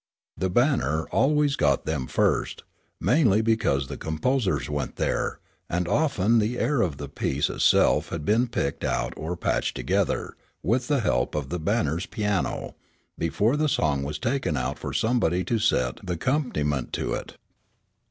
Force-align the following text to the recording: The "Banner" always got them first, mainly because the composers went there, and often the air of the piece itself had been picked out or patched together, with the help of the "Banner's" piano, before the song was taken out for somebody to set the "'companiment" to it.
The 0.35 0.49
"Banner" 0.49 1.07
always 1.09 1.55
got 1.55 1.85
them 1.85 2.07
first, 2.07 2.63
mainly 2.99 3.43
because 3.43 3.85
the 3.87 3.97
composers 3.97 4.67
went 4.67 4.95
there, 4.95 5.39
and 5.69 5.87
often 5.87 6.39
the 6.39 6.57
air 6.57 6.81
of 6.81 6.97
the 6.97 7.07
piece 7.07 7.51
itself 7.51 8.09
had 8.09 8.25
been 8.25 8.47
picked 8.47 8.83
out 8.83 9.13
or 9.15 9.37
patched 9.37 9.75
together, 9.75 10.33
with 10.63 10.87
the 10.87 11.01
help 11.01 11.35
of 11.35 11.49
the 11.49 11.59
"Banner's" 11.59 12.07
piano, 12.07 12.73
before 13.15 13.55
the 13.55 13.69
song 13.69 14.01
was 14.01 14.17
taken 14.17 14.57
out 14.57 14.79
for 14.79 14.91
somebody 14.91 15.43
to 15.43 15.59
set 15.59 15.99
the 16.03 16.17
"'companiment" 16.17 16.93
to 16.93 17.13
it. 17.13 17.35